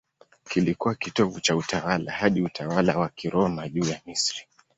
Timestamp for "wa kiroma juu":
2.97-3.85